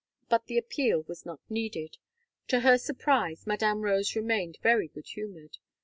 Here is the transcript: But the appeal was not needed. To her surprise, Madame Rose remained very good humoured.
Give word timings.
But 0.29 0.47
the 0.47 0.57
appeal 0.57 1.03
was 1.03 1.27
not 1.27 1.41
needed. 1.47 1.99
To 2.47 2.61
her 2.61 2.79
surprise, 2.79 3.45
Madame 3.45 3.81
Rose 3.81 4.15
remained 4.15 4.57
very 4.63 4.87
good 4.87 5.09
humoured. 5.09 5.59